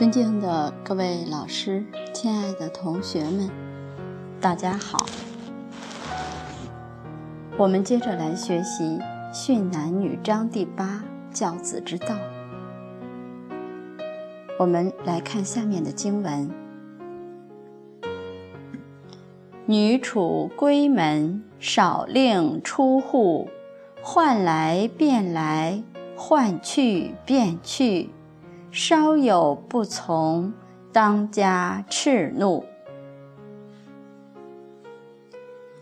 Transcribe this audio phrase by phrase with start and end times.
[0.00, 1.84] 尊敬的各位老师，
[2.14, 3.50] 亲爱的同学们，
[4.40, 5.04] 大家好。
[7.58, 8.98] 我们接着来学习
[9.30, 12.16] 《训男女章》第八教子之道。
[14.58, 16.50] 我们来看下面的经文：
[19.66, 23.50] 女处闺门，少令出户，
[24.00, 25.82] 唤来便来，
[26.16, 28.08] 唤去便去。
[28.72, 30.52] 稍有不从，
[30.92, 32.64] 当家赤怒。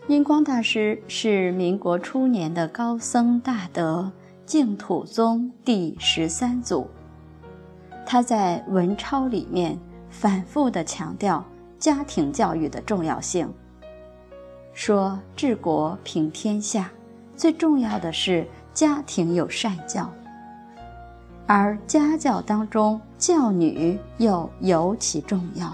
[0.07, 4.11] 印光大师是民国初年的高僧大德，
[4.43, 6.89] 净土宗第十三祖。
[8.07, 9.77] 他在文钞里面
[10.09, 11.45] 反复的强调
[11.77, 13.53] 家庭教育的重要性，
[14.73, 16.89] 说治国平天下
[17.35, 20.11] 最重要的是家庭有善教。
[21.51, 25.73] 而家教当中，教女又尤其重要。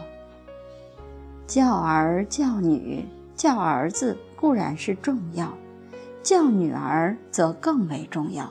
[1.45, 5.51] 教儿教女，教儿子固然是重要，
[6.23, 8.49] 教女儿则更为重要。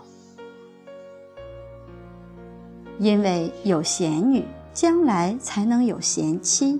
[2.98, 4.44] 因为有贤女，
[4.74, 6.78] 将来才能有贤妻；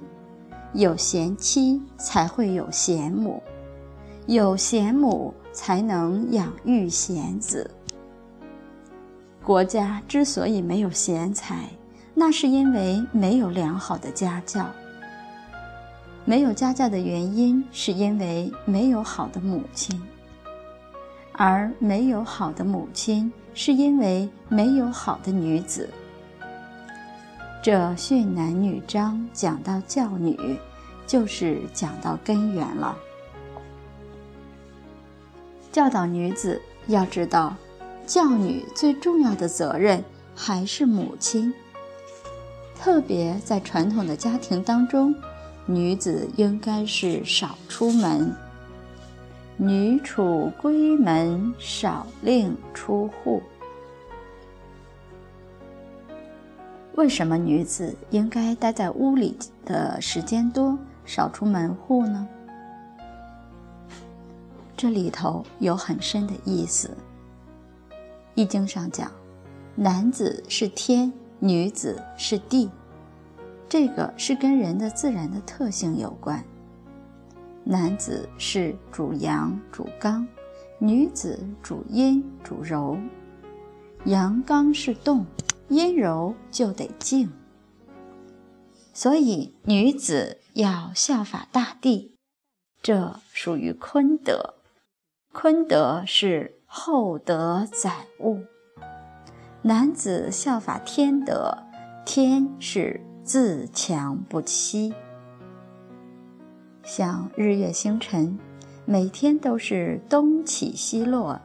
[0.75, 3.42] 有贤妻，才会有贤母；
[4.27, 7.70] 有贤母，才能养育贤子。
[9.45, 11.69] 国家之所以没有贤才，
[12.14, 14.67] 那是因为没有良好的家教。
[16.25, 20.01] 没有家教的原因，是因为没有好的母亲。
[21.33, 25.91] 而没有好的母亲，是因为没有好的女子。
[27.61, 30.58] 这训男女章讲到教女，
[31.06, 32.97] 就是讲到根源了。
[35.70, 37.55] 教导女子，要知道。
[38.06, 41.52] 教女最重要的责任还是母亲，
[42.79, 45.14] 特别在传统的家庭当中，
[45.64, 48.30] 女子应该是少出门。
[49.56, 53.42] 女处闺门，少令出户。
[56.96, 62.29] 为什么女子应该待在屋里的时间多，少出门户呢？
[64.77, 66.90] 这里头有很深的意思。
[68.36, 69.12] 易经上讲，
[69.77, 72.68] 男子是天，女子是地，
[73.68, 76.44] 这个是跟人的自然的特性有关。
[77.62, 80.27] 男子是主阳主刚，
[80.80, 82.98] 女子主阴主柔。
[84.05, 85.24] 阳刚是动，
[85.68, 87.33] 阴柔就得静。
[88.92, 92.17] 所以女子要效法大地，
[92.83, 94.55] 这属于坤德。
[95.33, 96.61] 坤德是。
[96.77, 98.42] 厚德载物，
[99.62, 101.57] 男子效法天德，
[102.05, 104.92] 天是自强不息。
[106.83, 108.36] 像日月星辰，
[108.85, 111.40] 每天都是东起西落，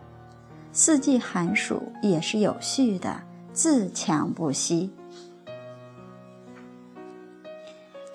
[0.71, 3.21] 四季寒暑也是有序的，
[3.53, 4.91] 自强不息。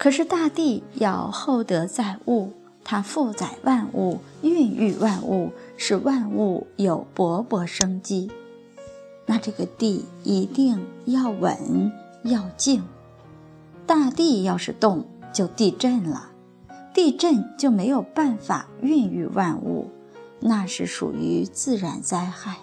[0.01, 2.53] 可是大地要厚德载物。
[2.85, 8.31] 它负载万物，孕育万物，使万物有勃勃生机。
[9.27, 11.91] 那这个地一定要稳，
[12.25, 12.85] 要静。
[13.87, 16.31] 大地要是动，就地震了，
[16.93, 19.91] 地震就没有办法孕育万物，
[20.41, 22.59] 那是属于自然灾害。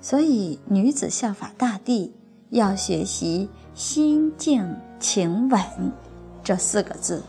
[0.00, 2.14] 所以，女子效法大地，
[2.48, 5.60] 要学习心静情稳
[6.42, 7.22] 这四个字。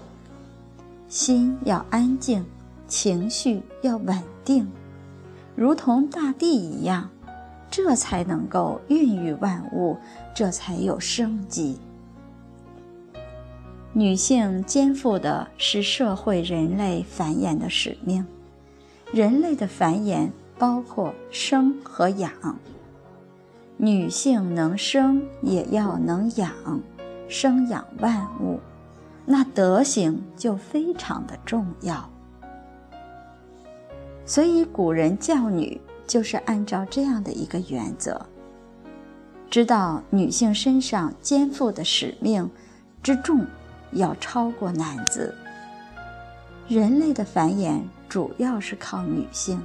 [1.11, 2.45] 心要安静，
[2.87, 4.65] 情绪要稳定，
[5.57, 7.09] 如同大地一样，
[7.69, 9.97] 这才能够孕育万物，
[10.33, 11.77] 这才有生机。
[13.91, 18.25] 女性肩负的是社会人类繁衍的使命，
[19.11, 22.31] 人类的繁衍包括生和养。
[23.75, 26.53] 女性能生，也要能养，
[27.27, 28.61] 生养万物。
[29.25, 32.09] 那德行就非常的重要，
[34.25, 38.19] 所以古人教女就是按照这样的一个原则，
[39.49, 42.49] 知道女性身上肩负的使命
[43.03, 43.45] 之重
[43.91, 45.33] 要超过男子。
[46.67, 47.79] 人类的繁衍
[48.09, 49.61] 主要是靠女性，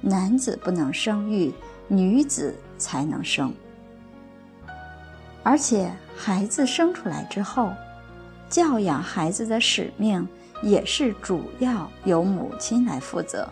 [0.00, 1.52] 男子不能生育，
[1.88, 3.52] 女子才能生，
[5.42, 7.72] 而且孩子生出来之后。
[8.48, 10.26] 教养孩子的使命
[10.62, 13.48] 也是主要由母亲来负责，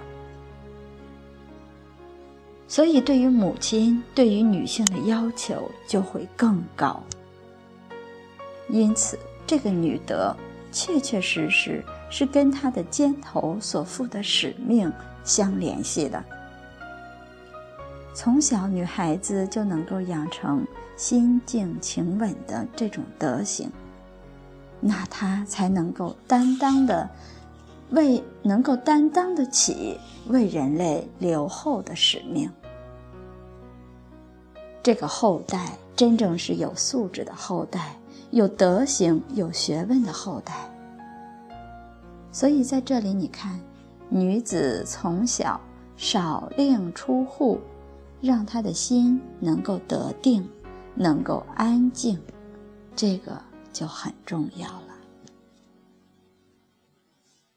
[2.68, 7.02] 所以对于母亲，对于女性的要求就会更高。
[8.68, 10.34] 因此，这个女德
[10.70, 14.90] 确确实实是跟她的肩头所负的使命
[15.24, 16.22] 相联系的。
[18.14, 20.66] 从小，女孩子就能够养成
[20.96, 23.70] 心静情稳的这种德行，
[24.84, 27.08] 那他才能够担当的
[27.90, 29.96] 为能够担当得起
[30.26, 32.50] 为人类留后的使命。
[34.82, 37.96] 这个后代真正是有素质的后代，
[38.32, 40.52] 有德行、有学问的后代。
[42.32, 43.60] 所以在这里，你看，
[44.08, 45.60] 女子从小
[45.96, 47.60] 少令出户，
[48.20, 50.48] 让她的心能够得定，
[50.96, 52.18] 能够安静，
[52.96, 53.40] 这个
[53.72, 54.98] 就很重要了。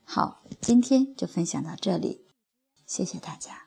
[0.03, 2.25] 好，今天就分享到这里，
[2.85, 3.64] 谢谢大家。